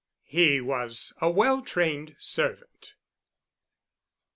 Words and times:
He 0.25 0.59
was 0.61 1.13
a 1.21 1.29
well 1.29 1.61
trained 1.61 2.15
servant. 2.17 2.95